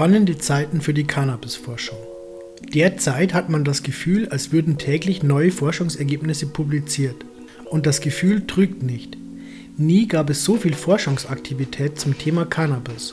Spannende 0.00 0.38
Zeiten 0.38 0.80
für 0.80 0.94
die 0.94 1.04
Cannabisforschung. 1.04 1.98
Derzeit 2.72 3.34
hat 3.34 3.50
man 3.50 3.64
das 3.64 3.82
Gefühl, 3.82 4.30
als 4.30 4.50
würden 4.50 4.78
täglich 4.78 5.22
neue 5.22 5.50
Forschungsergebnisse 5.50 6.46
publiziert. 6.46 7.16
Und 7.66 7.84
das 7.84 8.00
Gefühl 8.00 8.46
trügt 8.46 8.82
nicht. 8.82 9.18
Nie 9.76 10.08
gab 10.08 10.30
es 10.30 10.42
so 10.42 10.56
viel 10.56 10.72
Forschungsaktivität 10.72 12.00
zum 12.00 12.16
Thema 12.16 12.46
Cannabis. 12.46 13.12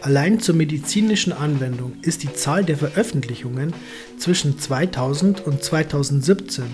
Allein 0.00 0.40
zur 0.40 0.56
medizinischen 0.56 1.32
Anwendung 1.32 1.92
ist 2.02 2.24
die 2.24 2.34
Zahl 2.34 2.64
der 2.64 2.76
Veröffentlichungen 2.76 3.72
zwischen 4.18 4.58
2000 4.58 5.46
und 5.46 5.62
2017 5.62 6.64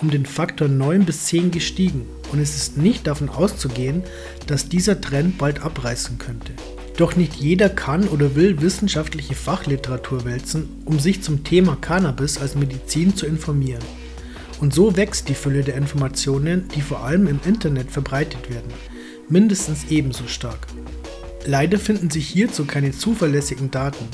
um 0.00 0.12
den 0.12 0.26
Faktor 0.26 0.68
9 0.68 1.06
bis 1.06 1.24
10 1.24 1.50
gestiegen 1.50 2.06
und 2.30 2.38
es 2.38 2.54
ist 2.54 2.76
nicht 2.76 3.08
davon 3.08 3.30
auszugehen, 3.30 4.04
dass 4.46 4.68
dieser 4.68 5.00
Trend 5.00 5.38
bald 5.38 5.60
abreißen 5.60 6.18
könnte. 6.18 6.52
Doch 7.00 7.16
nicht 7.16 7.36
jeder 7.36 7.70
kann 7.70 8.06
oder 8.08 8.34
will 8.34 8.60
wissenschaftliche 8.60 9.34
Fachliteratur 9.34 10.26
wälzen, 10.26 10.68
um 10.84 11.00
sich 11.00 11.22
zum 11.22 11.44
Thema 11.44 11.78
Cannabis 11.80 12.36
als 12.36 12.56
Medizin 12.56 13.16
zu 13.16 13.24
informieren. 13.24 13.82
Und 14.60 14.74
so 14.74 14.98
wächst 14.98 15.30
die 15.30 15.34
Fülle 15.34 15.62
der 15.62 15.76
Informationen, 15.76 16.68
die 16.74 16.82
vor 16.82 17.02
allem 17.02 17.26
im 17.26 17.40
Internet 17.46 17.90
verbreitet 17.90 18.50
werden, 18.50 18.70
mindestens 19.30 19.86
ebenso 19.88 20.26
stark. 20.26 20.66
Leider 21.46 21.78
finden 21.78 22.10
sich 22.10 22.28
hierzu 22.28 22.66
keine 22.66 22.92
zuverlässigen 22.92 23.70
Daten, 23.70 24.04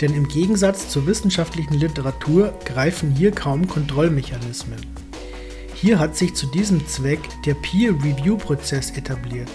denn 0.00 0.12
im 0.12 0.26
Gegensatz 0.26 0.88
zur 0.88 1.06
wissenschaftlichen 1.06 1.74
Literatur 1.74 2.52
greifen 2.64 3.12
hier 3.12 3.30
kaum 3.30 3.68
Kontrollmechanismen. 3.68 4.80
Hier 5.76 6.00
hat 6.00 6.16
sich 6.16 6.34
zu 6.34 6.46
diesem 6.46 6.88
Zweck 6.88 7.20
der 7.46 7.54
Peer-Review-Prozess 7.54 8.90
etabliert, 8.90 9.48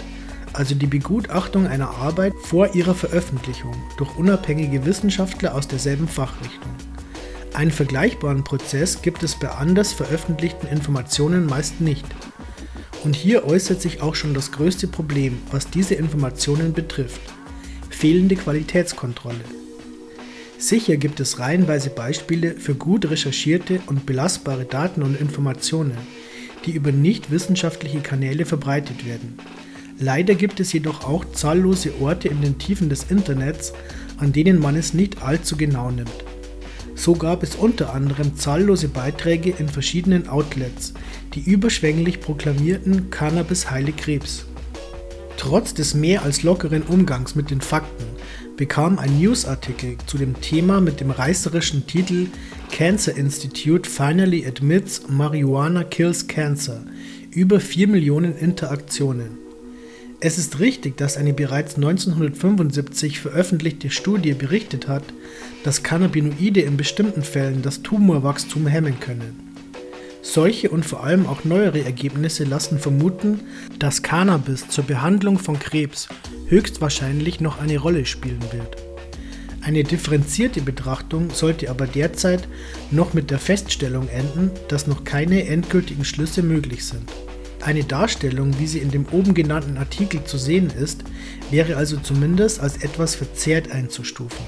also 0.57 0.73
die 0.73 0.87
Begutachtung 0.87 1.67
einer 1.67 1.91
Arbeit 1.91 2.33
vor 2.41 2.73
ihrer 2.73 2.95
Veröffentlichung 2.95 3.75
durch 3.97 4.17
unabhängige 4.17 4.85
Wissenschaftler 4.85 5.53
aus 5.53 5.67
derselben 5.67 6.07
Fachrichtung. 6.07 6.71
Einen 7.53 7.69
vergleichbaren 7.69 8.43
Prozess 8.43 9.03
gibt 9.03 9.21
es 9.21 9.35
bei 9.35 9.49
anders 9.49 9.93
veröffentlichten 9.93 10.67
Informationen 10.67 11.45
meist 11.45 11.79
nicht. 11.79 12.05
Und 13.03 13.15
hier 13.15 13.45
äußert 13.45 13.81
sich 13.81 14.01
auch 14.01 14.15
schon 14.15 14.33
das 14.33 14.51
größte 14.51 14.87
Problem, 14.87 15.37
was 15.51 15.69
diese 15.69 15.93
Informationen 15.93 16.73
betrifft. 16.73 17.21
Fehlende 17.91 18.35
Qualitätskontrolle. 18.35 19.45
Sicher 20.57 20.97
gibt 20.97 21.19
es 21.19 21.37
reihenweise 21.37 21.91
Beispiele 21.91 22.55
für 22.55 22.73
gut 22.73 23.07
recherchierte 23.11 23.79
und 23.85 24.07
belastbare 24.07 24.65
Daten 24.65 25.03
und 25.03 25.21
Informationen, 25.21 25.97
die 26.65 26.71
über 26.71 26.91
nicht 26.91 27.29
wissenschaftliche 27.29 27.99
Kanäle 27.99 28.45
verbreitet 28.45 29.05
werden. 29.05 29.37
Leider 29.99 30.35
gibt 30.35 30.59
es 30.59 30.73
jedoch 30.73 31.03
auch 31.03 31.25
zahllose 31.31 31.93
Orte 31.99 32.27
in 32.27 32.41
den 32.41 32.59
Tiefen 32.59 32.89
des 32.89 33.05
Internets, 33.09 33.73
an 34.17 34.31
denen 34.31 34.59
man 34.59 34.75
es 34.75 34.93
nicht 34.93 35.23
allzu 35.23 35.57
genau 35.57 35.89
nimmt. 35.89 36.23
So 36.93 37.15
gab 37.15 37.41
es 37.41 37.55
unter 37.55 37.93
anderem 37.93 38.35
zahllose 38.35 38.89
Beiträge 38.89 39.53
in 39.57 39.69
verschiedenen 39.69 40.27
Outlets, 40.27 40.93
die 41.33 41.41
überschwänglich 41.41 42.19
proklamierten, 42.19 43.09
Cannabis 43.09 43.71
heile 43.71 43.91
Krebs. 43.91 44.45
Trotz 45.37 45.73
des 45.73 45.93
mehr 45.93 46.23
als 46.23 46.43
lockeren 46.43 46.81
Umgangs 46.83 47.35
mit 47.35 47.51
den 47.51 47.61
Fakten 47.61 48.05
bekam 48.55 48.97
ein 48.97 49.19
Newsartikel 49.19 49.97
zu 50.07 50.17
dem 50.17 50.41
Thema 50.41 50.81
mit 50.81 50.99
dem 50.99 51.11
reißerischen 51.11 51.85
Titel 51.85 52.27
Cancer 52.71 53.15
Institute 53.15 53.87
finally 53.87 54.45
admits 54.45 55.07
Marijuana 55.07 55.83
kills 55.83 56.27
cancer 56.27 56.81
über 57.31 57.59
4 57.59 57.87
Millionen 57.87 58.35
Interaktionen. 58.35 59.46
Es 60.19 60.39
ist 60.39 60.59
richtig, 60.59 60.97
dass 60.97 61.15
eine 61.15 61.31
bereits 61.31 61.75
1975 61.75 63.19
veröffentlichte 63.19 63.91
Studie 63.91 64.33
berichtet 64.33 64.87
hat, 64.87 65.03
dass 65.63 65.83
Cannabinoide 65.83 66.61
in 66.61 66.75
bestimmten 66.75 67.21
Fällen 67.21 67.61
das 67.61 67.83
Tumorwachstum 67.83 68.65
hemmen 68.65 68.99
können. 68.99 69.53
Solche 70.23 70.71
und 70.71 70.87
vor 70.87 71.03
allem 71.03 71.27
auch 71.27 71.43
neuere 71.43 71.83
Ergebnisse 71.83 72.45
lassen 72.45 72.79
vermuten, 72.79 73.41
dass 73.77 74.01
Cannabis 74.01 74.67
zur 74.67 74.85
Behandlung 74.85 75.37
von 75.37 75.59
Krebs 75.59 76.09
höchstwahrscheinlich 76.47 77.39
noch 77.39 77.61
eine 77.61 77.77
Rolle 77.77 78.07
spielen 78.07 78.41
wird. 78.51 78.75
Eine 79.61 79.83
differenzierte 79.83 80.61
Betrachtung 80.61 81.29
sollte 81.29 81.69
aber 81.69 81.85
derzeit 81.85 82.47
noch 82.89 83.13
mit 83.13 83.29
der 83.29 83.39
Feststellung 83.39 84.07
enden, 84.09 84.49
dass 84.67 84.87
noch 84.87 85.03
keine 85.03 85.45
endgültigen 85.45 86.05
Schlüsse 86.05 86.41
möglich 86.41 86.85
sind. 86.85 87.07
Eine 87.61 87.83
Darstellung, 87.83 88.59
wie 88.59 88.67
sie 88.67 88.79
in 88.79 88.91
dem 88.91 89.05
oben 89.11 89.33
genannten 89.33 89.77
Artikel 89.77 90.23
zu 90.23 90.37
sehen 90.37 90.71
ist, 90.79 91.03
wäre 91.49 91.75
also 91.75 91.97
zumindest 91.97 92.59
als 92.59 92.77
etwas 92.77 93.15
verzerrt 93.15 93.71
einzustufen. 93.71 94.45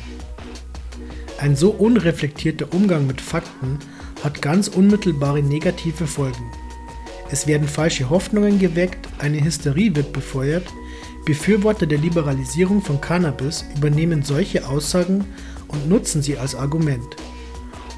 Ein 1.40 1.56
so 1.56 1.72
unreflektierter 1.72 2.74
Umgang 2.74 3.08
mit 3.08 3.22
Fakten 3.22 3.80
hat 4.24 4.42
ganz 4.42 4.68
unmittelbare 4.68 5.42
negative 5.42 6.06
Folgen. 6.06 6.52
Es 7.31 7.47
werden 7.47 7.68
falsche 7.68 8.09
Hoffnungen 8.09 8.59
geweckt, 8.59 9.08
eine 9.20 9.44
Hysterie 9.44 9.96
wird 9.96 10.14
befeuert, 10.14 10.66
Befürworter 11.26 11.86
der 11.86 12.00
Liberalisierung 12.00 12.81
von 12.81 13.00
Cannabis 13.02 13.64
übernehmen 13.76 14.24
solche 14.24 14.68
Aussagen 14.68 15.26
und 15.68 15.88
nutzen 15.88 16.22
sie 16.22 16.38
als 16.38 16.56
Argument. 16.56 17.16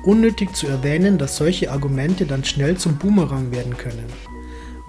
Unnötig 0.04 0.54
zu 0.56 0.68
erwähnen, 0.68 1.18
dass 1.18 1.38
solche 1.38 1.72
Argumente 1.72 2.26
dann 2.26 2.44
schnell 2.44 2.78
zum 2.78 2.98
Boomerang 2.98 3.52
werden 3.52 3.78
können. 3.78 4.06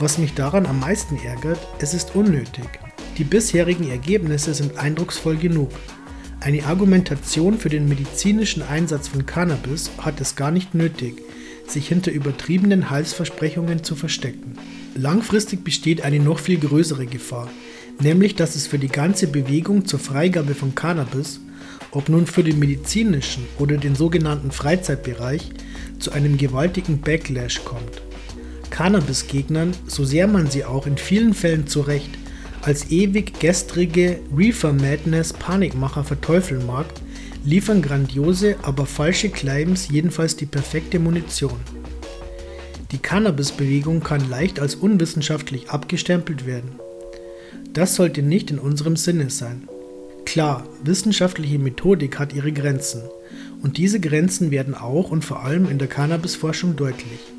Was 0.02 0.18
mich 0.18 0.34
daran 0.34 0.66
am 0.66 0.80
meisten 0.80 1.16
ärgert, 1.24 1.60
es 1.78 1.94
ist 1.94 2.16
unnötig. 2.16 2.64
Die 3.18 3.22
bisherigen 3.22 3.88
Ergebnisse 3.88 4.52
sind 4.52 4.76
eindrucksvoll 4.76 5.36
genug. 5.36 5.70
Eine 6.40 6.64
Argumentation 6.64 7.56
für 7.56 7.68
den 7.68 7.88
medizinischen 7.88 8.64
Einsatz 8.64 9.06
von 9.06 9.26
Cannabis 9.26 9.92
hat 9.98 10.20
es 10.20 10.34
gar 10.34 10.50
nicht 10.50 10.74
nötig, 10.74 11.22
sich 11.68 11.86
hinter 11.86 12.10
übertriebenen 12.10 12.90
Heilsversprechungen 12.90 13.84
zu 13.84 13.94
verstecken. 13.94 14.56
Langfristig 14.96 15.62
besteht 15.62 16.02
eine 16.02 16.18
noch 16.18 16.40
viel 16.40 16.58
größere 16.58 17.06
Gefahr, 17.06 17.48
nämlich 18.00 18.34
dass 18.34 18.56
es 18.56 18.66
für 18.66 18.80
die 18.80 18.88
ganze 18.88 19.28
Bewegung 19.28 19.84
zur 19.86 20.00
Freigabe 20.00 20.56
von 20.56 20.74
Cannabis, 20.74 21.38
ob 21.92 22.08
nun 22.08 22.26
für 22.26 22.42
den 22.42 22.58
medizinischen 22.58 23.44
oder 23.60 23.76
den 23.76 23.94
sogenannten 23.94 24.50
Freizeitbereich, 24.50 25.52
zu 26.00 26.10
einem 26.10 26.38
gewaltigen 26.38 27.00
Backlash 27.02 27.64
kommt. 27.64 28.02
Cannabis-Gegnern, 28.72 29.72
so 29.86 30.04
sehr 30.04 30.26
man 30.26 30.50
sie 30.50 30.64
auch 30.64 30.86
in 30.86 30.96
vielen 30.96 31.34
Fällen 31.34 31.66
zu 31.68 31.82
Recht 31.82 32.10
als 32.62 32.90
ewig 32.90 33.38
gestrige 33.40 34.20
Reefer 34.36 34.72
Madness 34.72 35.32
Panikmacher 35.32 36.04
verteufeln 36.04 36.64
mag, 36.64 36.86
liefern 37.44 37.82
grandiose, 37.82 38.56
aber 38.62 38.86
falsche 38.86 39.28
Claims 39.30 39.88
jedenfalls 39.88 40.36
die 40.36 40.46
perfekte 40.46 40.98
Munition. 41.00 41.58
Die 42.92 42.98
Cannabis-Bewegung 42.98 44.00
kann 44.00 44.30
leicht 44.30 44.60
als 44.60 44.76
unwissenschaftlich 44.76 45.70
abgestempelt 45.70 46.46
werden. 46.46 46.72
Das 47.72 47.96
sollte 47.96 48.22
nicht 48.22 48.50
in 48.50 48.58
unserem 48.58 48.96
Sinne 48.96 49.30
sein. 49.30 49.68
Klar, 50.24 50.64
wissenschaftliche 50.84 51.58
Methodik 51.58 52.18
hat 52.18 52.32
ihre 52.32 52.52
Grenzen, 52.52 53.02
und 53.60 53.76
diese 53.76 53.98
Grenzen 53.98 54.50
werden 54.50 54.74
auch 54.74 55.10
und 55.10 55.24
vor 55.24 55.42
allem 55.42 55.68
in 55.68 55.78
der 55.78 55.88
Cannabisforschung 55.88 56.76
deutlich. 56.76 57.31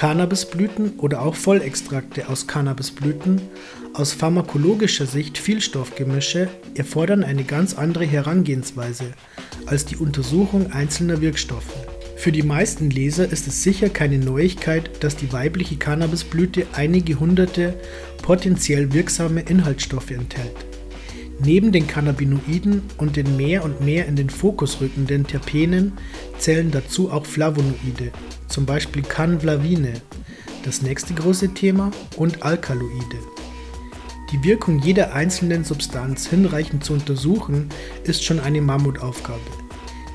Cannabisblüten 0.00 0.94
oder 0.96 1.20
auch 1.20 1.34
Vollextrakte 1.34 2.30
aus 2.30 2.46
Cannabisblüten, 2.46 3.38
aus 3.92 4.14
pharmakologischer 4.14 5.04
Sicht 5.04 5.36
Vielstoffgemische, 5.36 6.48
erfordern 6.74 7.22
eine 7.22 7.44
ganz 7.44 7.74
andere 7.74 8.06
Herangehensweise 8.06 9.12
als 9.66 9.84
die 9.84 9.96
Untersuchung 9.96 10.72
einzelner 10.72 11.20
Wirkstoffe. 11.20 11.74
Für 12.16 12.32
die 12.32 12.42
meisten 12.42 12.88
Leser 12.88 13.30
ist 13.30 13.46
es 13.46 13.62
sicher 13.62 13.90
keine 13.90 14.16
Neuigkeit, 14.16 14.90
dass 15.04 15.16
die 15.16 15.34
weibliche 15.34 15.76
Cannabisblüte 15.76 16.66
einige 16.72 17.20
hunderte 17.20 17.74
potenziell 18.22 18.94
wirksame 18.94 19.42
Inhaltsstoffe 19.42 20.12
enthält. 20.12 20.69
Neben 21.42 21.72
den 21.72 21.86
Cannabinoiden 21.86 22.82
und 22.98 23.16
den 23.16 23.36
mehr 23.36 23.64
und 23.64 23.80
mehr 23.80 24.06
in 24.06 24.14
den 24.14 24.28
Fokus 24.28 24.82
rückenden 24.82 25.26
Terpenen 25.26 25.92
zählen 26.38 26.70
dazu 26.70 27.10
auch 27.10 27.24
Flavonoide, 27.24 28.12
zum 28.46 28.66
Beispiel 28.66 29.02
Canvlavine, 29.02 29.94
das 30.64 30.82
nächste 30.82 31.14
große 31.14 31.54
Thema, 31.54 31.92
und 32.16 32.42
Alkaloide. 32.42 33.18
Die 34.32 34.44
Wirkung 34.44 34.80
jeder 34.80 35.14
einzelnen 35.14 35.64
Substanz 35.64 36.28
hinreichend 36.28 36.84
zu 36.84 36.92
untersuchen, 36.92 37.70
ist 38.04 38.22
schon 38.22 38.38
eine 38.38 38.60
Mammutaufgabe. 38.60 39.40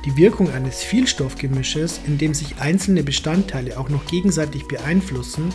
Die 0.06 0.16
Wirkung 0.18 0.52
eines 0.54 0.84
Vielstoffgemisches, 0.84 2.02
in 2.06 2.20
dem 2.20 2.36
sich 2.36 2.58
einzelne 2.60 3.02
Bestandteile 3.02 3.80
auch 3.80 3.90
noch 3.90 4.06
gegenseitig 4.06 4.68
beeinflussen, 4.68 5.52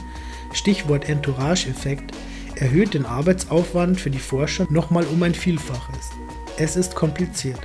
Stichwort 0.52 1.08
Entourage-Effekt, 1.08 2.12
erhöht 2.60 2.94
den 2.94 3.06
Arbeitsaufwand 3.06 4.00
für 4.00 4.10
die 4.10 4.18
Forscher 4.18 4.66
nochmal 4.70 5.04
um 5.06 5.22
ein 5.22 5.34
Vielfaches. 5.34 6.10
Es 6.58 6.76
ist 6.76 6.94
kompliziert. 6.94 7.58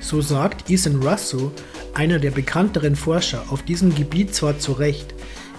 So 0.00 0.20
sagt 0.20 0.68
Ethan 0.68 1.02
Russo, 1.02 1.52
einer 1.94 2.18
der 2.18 2.32
bekannteren 2.32 2.96
Forscher 2.96 3.44
auf 3.50 3.62
diesem 3.62 3.94
Gebiet 3.94 4.34
zwar 4.34 4.58
zu 4.58 4.72
Recht, 4.72 5.14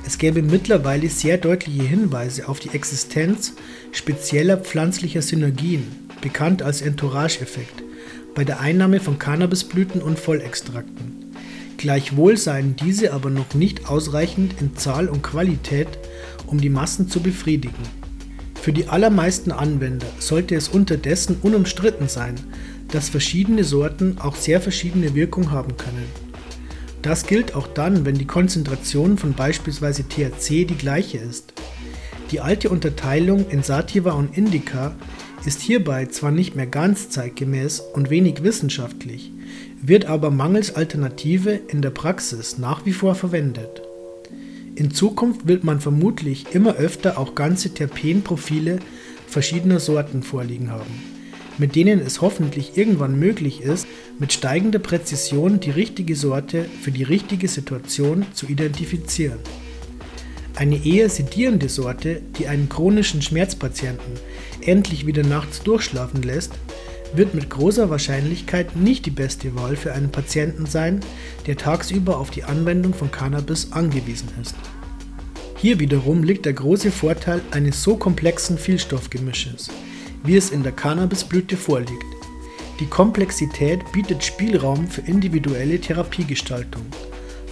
es 0.06 0.18
gäbe 0.18 0.42
mittlerweile 0.42 1.10
sehr 1.10 1.38
deutliche 1.38 1.84
Hinweise 1.84 2.48
auf 2.48 2.60
die 2.60 2.70
Existenz 2.70 3.54
spezieller 3.92 4.58
pflanzlicher 4.58 5.22
Synergien, 5.22 5.86
bekannt 6.22 6.62
als 6.62 6.82
Entourage-Effekt, 6.82 7.84
bei 8.34 8.46
der 8.46 8.62
Einnahme 8.62 9.00
von 9.00 9.20
Cannabisblüten 9.20 10.02
und 10.02 10.20
Vollextrakten. 10.20 11.34
Gleichwohl 11.78 12.38
seien 12.38 12.76
diese 12.76 13.14
aber 13.14 13.30
noch 13.30 13.54
nicht 13.54 13.90
ausreichend 13.90 14.62
in 14.62 14.78
Zahl 14.78 15.10
und 15.10 15.24
Qualität, 15.24 15.90
um 16.46 16.60
die 16.60 16.70
Massen 16.70 17.10
zu 17.10 17.20
befriedigen. 17.22 18.07
Für 18.68 18.74
die 18.74 18.90
allermeisten 18.90 19.54
Anwender 19.54 20.08
sollte 20.20 20.54
es 20.54 20.68
unterdessen 20.68 21.38
unumstritten 21.42 22.10
sein, 22.10 22.36
dass 22.90 23.08
verschiedene 23.08 23.64
Sorten 23.64 24.18
auch 24.20 24.36
sehr 24.36 24.60
verschiedene 24.60 25.16
Wirkung 25.16 25.52
haben 25.52 25.78
können. 25.78 26.04
Das 27.02 27.26
gilt 27.28 27.56
auch 27.56 27.68
dann, 27.68 28.04
wenn 28.04 28.18
die 28.18 28.28
Konzentration 28.28 29.18
von 29.18 29.32
beispielsweise 29.32 30.04
THC 30.04 30.66
die 30.66 30.76
gleiche 30.78 31.18
ist. 31.18 31.54
Die 32.32 32.42
alte 32.42 32.68
Unterteilung 32.68 33.50
in 33.50 33.64
Sativa 33.64 34.12
und 34.12 34.38
Indica 34.38 34.94
ist 35.46 35.62
hierbei 35.62 36.08
zwar 36.08 36.32
nicht 36.32 36.58
mehr 36.58 36.68
ganz 36.68 37.10
zeitgemäß 37.10 37.80
und 37.80 38.10
wenig 38.10 38.44
wissenschaftlich, 38.44 39.32
wird 39.82 40.08
aber 40.08 40.30
mangels 40.30 40.76
Alternative 40.76 41.52
in 41.52 41.82
der 41.82 41.92
Praxis 41.92 42.58
nach 42.58 42.86
wie 42.86 42.92
vor 42.92 43.16
verwendet. 43.16 43.87
In 44.78 44.92
Zukunft 44.92 45.48
wird 45.48 45.64
man 45.64 45.80
vermutlich 45.80 46.54
immer 46.54 46.76
öfter 46.76 47.18
auch 47.18 47.34
ganze 47.34 47.74
Terpenprofile 47.74 48.78
verschiedener 49.26 49.80
Sorten 49.80 50.22
vorliegen 50.22 50.70
haben, 50.70 51.02
mit 51.58 51.76
denen 51.76 52.00
es 52.00 52.22
hoffentlich 52.22 52.78
irgendwann 52.78 53.18
möglich 53.18 53.62
ist, 53.62 53.88
mit 54.20 54.34
steigender 54.34 54.78
Präzision 54.78 55.60
die 55.60 55.72
richtige 55.72 56.16
Sorte 56.16 56.66
für 56.80 56.92
die 56.92 57.02
richtige 57.02 57.48
Situation 57.48 58.28
zu 58.34 58.46
identifizieren. 58.46 59.40
Eine 60.54 60.86
eher 60.86 61.10
sedierende 61.10 61.70
Sorte, 61.70 62.22
die 62.38 62.48
einen 62.48 62.70
chronischen 62.70 63.24
Schmerzpatienten 63.24 64.14
endlich 64.62 65.08
wieder 65.08 65.24
nachts 65.24 65.64
durchschlafen 65.64 66.22
lässt, 66.22 66.54
wird 67.14 67.34
mit 67.34 67.50
großer 67.50 67.90
Wahrscheinlichkeit 67.90 68.76
nicht 68.76 69.06
die 69.06 69.12
beste 69.12 69.56
Wahl 69.56 69.76
für 69.76 69.94
einen 69.94 70.12
Patienten 70.12 70.66
sein, 70.66 71.00
der 71.46 71.58
tagsüber 71.58 72.18
auf 72.18 72.30
die 72.30 72.44
Anwendung 72.44 72.94
von 72.94 73.12
Cannabis 73.12 73.72
angewiesen 73.72 74.30
ist. 74.42 74.56
Hier 75.56 75.80
wiederum 75.80 76.24
liegt 76.24 76.46
der 76.46 76.54
große 76.54 76.92
Vorteil 76.92 77.42
eines 77.52 77.82
so 77.82 77.98
komplexen 77.98 78.58
Vielstoffgemisches, 78.58 79.70
wie 80.24 80.38
es 80.38 80.52
in 80.52 80.64
der 80.64 80.72
Cannabisblüte 80.72 81.58
vorliegt. 81.58 82.06
Die 82.80 82.86
Komplexität 82.86 83.92
bietet 83.92 84.24
Spielraum 84.24 84.88
für 84.88 85.02
individuelle 85.02 85.80
Therapiegestaltung, 85.80 86.84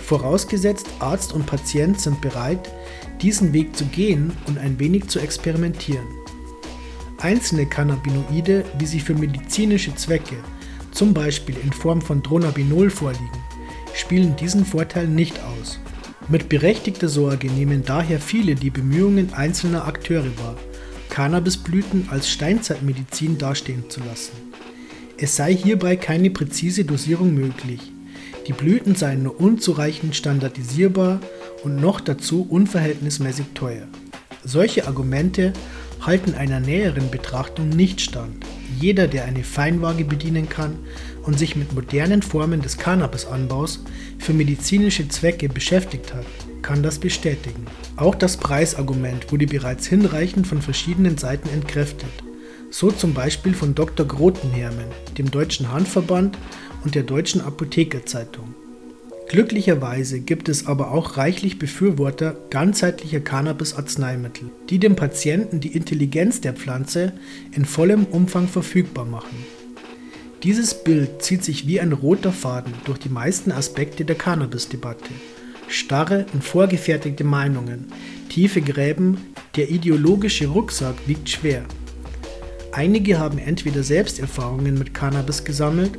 vorausgesetzt 0.04 0.88
Arzt 1.00 1.34
und 1.34 1.48
Patient 1.48 2.00
sind 2.00 2.22
bereit, 2.22 2.72
diesen 3.22 3.54
Weg 3.54 3.76
zu 3.76 3.86
gehen 3.86 4.34
und 4.46 4.60
ein 4.60 4.80
wenig 4.80 5.08
zu 5.08 5.20
experimentieren. 5.20 6.06
Einzelne 7.20 7.66
Cannabinoide, 7.66 8.66
wie 8.78 8.86
sie 8.86 9.00
für 9.00 9.14
medizinische 9.14 9.96
Zwecke, 9.96 10.36
zum 10.92 11.14
Beispiel 11.14 11.56
in 11.64 11.72
Form 11.72 12.02
von 12.02 12.22
Dronabinol 12.22 12.90
vorliegen, 12.90 13.44
spielen 13.94 14.36
diesen 14.36 14.66
Vorteil 14.66 15.08
nicht 15.08 15.40
aus. 15.44 15.80
Mit 16.28 16.50
berechtigter 16.50 17.08
Sorge 17.08 17.52
nehmen 17.52 17.84
daher 17.86 18.20
viele 18.20 18.56
die 18.56 18.70
Bemühungen 18.70 19.34
einzelner 19.34 19.86
Akteure 19.86 20.38
wahr, 20.40 20.56
Cannabisblüten 21.10 22.10
als 22.10 22.30
Steinzeitmedizin 22.30 23.38
dastehen 23.38 23.90
zu 23.90 24.02
lassen. 24.02 24.34
Es 25.18 25.36
sei 25.36 25.56
hierbei 25.56 25.96
keine 25.96 26.30
präzise 26.30 26.84
Dosierung 26.84 27.34
möglich. 27.34 27.80
Die 28.48 28.54
Blüten 28.54 28.96
seien 28.96 29.24
nur 29.24 29.40
unzureichend 29.40 30.16
standardisierbar 30.16 31.22
und 31.64 31.78
noch 31.78 32.02
dazu 32.02 32.46
unverhältnismäßig 32.50 33.46
teuer. 33.54 33.88
Solche 34.44 34.88
Argumente 34.88 35.54
halten 36.06 36.36
einer 36.36 36.60
näheren 36.60 37.10
Betrachtung 37.10 37.70
nicht 37.70 38.02
stand. 38.02 38.46
Jeder, 38.80 39.08
der 39.08 39.26
eine 39.26 39.44
Feinwaage 39.44 40.06
bedienen 40.06 40.50
kann 40.50 40.78
und 41.24 41.40
sich 41.40 41.56
mit 41.56 41.74
modernen 41.74 42.22
Formen 42.22 42.62
des 42.62 42.78
Cannabisanbaus 42.78 43.84
für 44.20 44.34
medizinische 44.34 45.08
Zwecke 45.08 45.50
beschäftigt 45.50 46.14
hat, 46.14 46.26
kann 46.62 46.84
das 46.84 47.00
bestätigen. 47.00 47.66
Auch 47.96 48.16
das 48.16 48.38
Preisargument 48.38 49.32
wurde 49.32 49.48
bereits 49.48 49.88
hinreichend 49.88 50.48
von 50.48 50.62
verschiedenen 50.62 51.18
Seiten 51.18 51.50
entkräftet. 51.50 52.10
So 52.70 52.92
zum 52.92 53.14
Beispiel 53.14 53.54
von 53.54 53.76
Dr. 53.76 54.06
Grotenhermen, 54.06 54.88
dem 55.18 55.32
Deutschen 55.32 55.72
Handverband 55.72 56.38
und 56.84 56.96
der 56.96 57.04
Deutschen 57.04 57.42
Apothekerzeitung. 57.42 58.54
Glücklicherweise 59.28 60.20
gibt 60.20 60.50
es 60.50 60.68
aber 60.68 60.92
auch 60.92 61.18
reichlich 61.18 61.58
Befürworter 61.58 62.38
ganzheitlicher 62.52 63.20
Cannabis-Arzneimittel, 63.20 64.50
die 64.70 64.78
dem 64.78 64.96
Patienten 64.96 65.60
die 65.60 65.76
Intelligenz 65.76 66.42
der 66.42 66.54
Pflanze 66.54 67.14
in 67.52 67.66
vollem 67.66 68.06
Umfang 68.06 68.48
verfügbar 68.48 69.06
machen. 69.06 69.36
Dieses 70.44 70.84
Bild 70.84 71.24
zieht 71.24 71.44
sich 71.44 71.66
wie 71.66 71.80
ein 71.80 71.92
roter 71.92 72.32
Faden 72.32 72.74
durch 72.86 73.00
die 73.00 73.10
meisten 73.10 73.52
Aspekte 73.52 74.06
der 74.06 74.16
Cannabis-Debatte. 74.16 75.10
Starre 75.68 76.28
und 76.34 76.44
vorgefertigte 76.44 77.24
Meinungen, 77.24 77.88
tiefe 78.30 78.62
Gräben, 78.62 79.18
der 79.56 79.72
ideologische 79.72 80.46
Rucksack 80.46 80.96
wiegt 81.08 81.30
schwer. 81.30 81.66
Einige 82.72 83.18
haben 83.18 83.40
entweder 83.40 83.82
Selbsterfahrungen 83.82 84.78
mit 84.78 84.94
Cannabis 84.94 85.44
gesammelt 85.44 85.98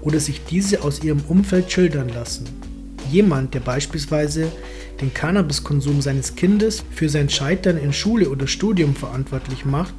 oder 0.00 0.20
sich 0.20 0.44
diese 0.44 0.84
aus 0.84 1.02
ihrem 1.02 1.22
Umfeld 1.26 1.72
schildern 1.72 2.10
lassen. 2.10 2.67
Jemand, 3.10 3.54
der 3.54 3.60
beispielsweise 3.60 4.50
den 5.00 5.14
Cannabiskonsum 5.14 6.00
seines 6.00 6.34
Kindes 6.34 6.84
für 6.90 7.08
sein 7.08 7.28
Scheitern 7.28 7.78
in 7.78 7.92
Schule 7.92 8.30
oder 8.30 8.46
Studium 8.46 8.94
verantwortlich 8.94 9.64
macht, 9.64 9.94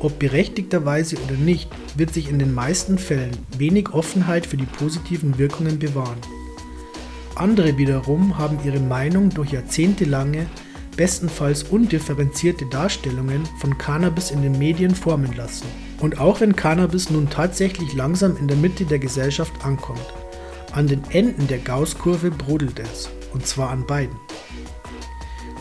ob 0.00 0.18
berechtigterweise 0.18 1.16
oder 1.26 1.36
nicht, 1.36 1.68
wird 1.96 2.14
sich 2.14 2.28
in 2.28 2.38
den 2.38 2.54
meisten 2.54 2.98
Fällen 2.98 3.36
wenig 3.56 3.90
Offenheit 3.90 4.46
für 4.46 4.56
die 4.56 4.66
positiven 4.66 5.38
Wirkungen 5.38 5.78
bewahren. 5.78 6.18
Andere 7.34 7.78
wiederum 7.78 8.38
haben 8.38 8.58
ihre 8.64 8.80
Meinung 8.80 9.30
durch 9.30 9.52
jahrzehntelange, 9.52 10.46
bestenfalls 10.96 11.62
undifferenzierte 11.62 12.66
Darstellungen 12.66 13.44
von 13.60 13.78
Cannabis 13.78 14.32
in 14.32 14.42
den 14.42 14.58
Medien 14.58 14.94
formen 14.94 15.32
lassen. 15.36 15.66
Und 16.00 16.18
auch 16.18 16.40
wenn 16.40 16.56
Cannabis 16.56 17.10
nun 17.10 17.30
tatsächlich 17.30 17.94
langsam 17.94 18.36
in 18.36 18.48
der 18.48 18.56
Mitte 18.56 18.84
der 18.84 18.98
Gesellschaft 18.98 19.52
ankommt, 19.64 20.02
an 20.72 20.86
den 20.86 21.02
Enden 21.10 21.46
der 21.46 21.58
Gaußkurve 21.58 22.30
brodelt 22.30 22.78
es, 22.78 23.08
und 23.32 23.46
zwar 23.46 23.70
an 23.70 23.86
beiden. 23.86 24.16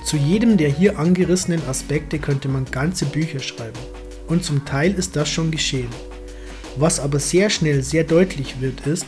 Zu 0.03 0.17
jedem 0.17 0.57
der 0.57 0.69
hier 0.69 0.99
angerissenen 0.99 1.61
Aspekte 1.67 2.19
könnte 2.19 2.47
man 2.47 2.65
ganze 2.65 3.05
Bücher 3.05 3.39
schreiben, 3.39 3.79
und 4.27 4.43
zum 4.43 4.65
Teil 4.65 4.93
ist 4.93 5.15
das 5.15 5.29
schon 5.29 5.51
geschehen. 5.51 5.89
Was 6.77 6.99
aber 6.99 7.19
sehr 7.19 7.49
schnell 7.49 7.83
sehr 7.83 8.03
deutlich 8.03 8.61
wird, 8.61 8.85
ist, 8.87 9.07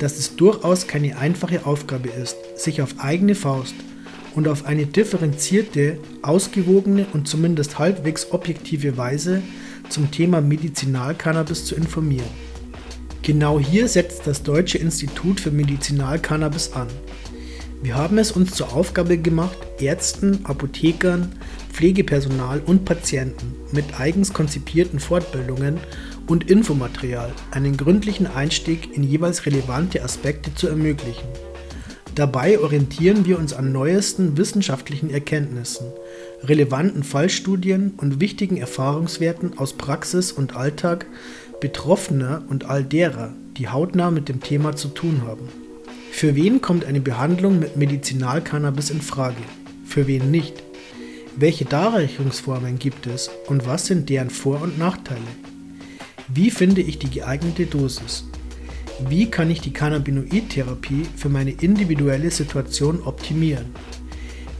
dass 0.00 0.18
es 0.18 0.36
durchaus 0.36 0.86
keine 0.86 1.16
einfache 1.16 1.64
Aufgabe 1.66 2.08
ist, 2.08 2.36
sich 2.56 2.82
auf 2.82 2.96
eigene 2.98 3.34
Faust 3.34 3.74
und 4.34 4.48
auf 4.48 4.64
eine 4.64 4.86
differenzierte, 4.86 5.98
ausgewogene 6.22 7.06
und 7.12 7.28
zumindest 7.28 7.78
halbwegs 7.78 8.32
objektive 8.32 8.96
Weise 8.96 9.42
zum 9.88 10.10
Thema 10.10 10.40
Medizinalcannabis 10.40 11.64
zu 11.64 11.76
informieren. 11.76 12.26
Genau 13.24 13.58
hier 13.58 13.88
setzt 13.88 14.26
das 14.26 14.42
Deutsche 14.42 14.76
Institut 14.76 15.40
für 15.40 15.50
Medizinalcannabis 15.50 16.74
an. 16.74 16.88
Wir 17.82 17.94
haben 17.94 18.18
es 18.18 18.30
uns 18.32 18.54
zur 18.54 18.74
Aufgabe 18.74 19.16
gemacht, 19.16 19.56
Ärzten, 19.80 20.44
Apothekern, 20.44 21.32
Pflegepersonal 21.72 22.60
und 22.66 22.84
Patienten 22.84 23.56
mit 23.72 23.98
eigens 23.98 24.34
konzipierten 24.34 25.00
Fortbildungen 25.00 25.78
und 26.26 26.50
Infomaterial 26.50 27.32
einen 27.50 27.78
gründlichen 27.78 28.26
Einstieg 28.26 28.94
in 28.94 29.02
jeweils 29.02 29.46
relevante 29.46 30.04
Aspekte 30.04 30.54
zu 30.54 30.68
ermöglichen. 30.68 31.28
Dabei 32.14 32.60
orientieren 32.60 33.24
wir 33.24 33.38
uns 33.38 33.54
an 33.54 33.72
neuesten 33.72 34.36
wissenschaftlichen 34.36 35.08
Erkenntnissen, 35.08 35.86
relevanten 36.46 37.02
Fallstudien 37.02 37.94
und 37.96 38.20
wichtigen 38.20 38.56
Erfahrungswerten 38.56 39.58
aus 39.58 39.72
Praxis 39.72 40.32
und 40.32 40.56
Alltag 40.56 41.06
Betroffener 41.60 42.44
und 42.48 42.66
all 42.66 42.84
derer, 42.84 43.32
die 43.56 43.68
hautnah 43.68 44.10
mit 44.10 44.28
dem 44.28 44.40
Thema 44.40 44.76
zu 44.76 44.88
tun 44.88 45.22
haben. 45.26 45.48
Für 46.12 46.36
wen 46.36 46.60
kommt 46.60 46.84
eine 46.84 47.00
Behandlung 47.00 47.58
mit 47.58 47.76
Medizinalcannabis 47.76 48.90
in 48.90 49.00
Frage? 49.00 49.42
Für 49.86 50.06
wen 50.06 50.30
nicht? 50.30 50.62
Welche 51.36 51.64
Darreichungsformen 51.64 52.78
gibt 52.78 53.06
es 53.06 53.30
und 53.46 53.66
was 53.66 53.86
sind 53.86 54.08
deren 54.08 54.30
Vor- 54.30 54.62
und 54.62 54.78
Nachteile? 54.78 55.20
Wie 56.28 56.50
finde 56.50 56.82
ich 56.82 56.98
die 56.98 57.10
geeignete 57.10 57.66
Dosis? 57.66 58.24
Wie 59.08 59.30
kann 59.30 59.50
ich 59.50 59.60
die 59.60 59.72
Cannabinoid-Therapie 59.72 61.06
für 61.16 61.28
meine 61.28 61.50
individuelle 61.50 62.30
Situation 62.30 63.02
optimieren? 63.02 63.74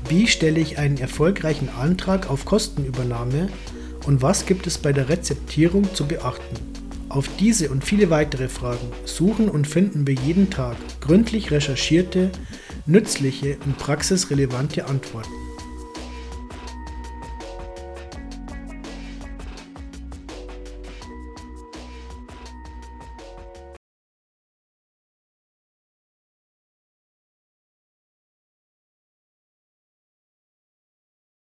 Wie 0.08 0.26
stelle 0.26 0.60
ich 0.60 0.78
einen 0.78 0.98
erfolgreichen 0.98 1.70
Antrag 1.70 2.28
auf 2.28 2.44
Kostenübernahme 2.44 3.48
und 4.06 4.20
was 4.20 4.44
gibt 4.44 4.66
es 4.66 4.76
bei 4.76 4.92
der 4.92 5.08
Rezeptierung 5.08 5.94
zu 5.94 6.06
beachten? 6.06 6.56
Auf 7.08 7.28
diese 7.38 7.70
und 7.70 7.84
viele 7.84 8.10
weitere 8.10 8.48
Fragen 8.48 8.88
suchen 9.06 9.48
und 9.48 9.66
finden 9.66 10.06
wir 10.06 10.14
jeden 10.14 10.50
Tag 10.50 10.76
gründlich 11.00 11.50
recherchierte, 11.50 12.30
nützliche 12.86 13.56
und 13.64 13.78
praxisrelevante 13.78 14.84
Antworten. 14.84 15.43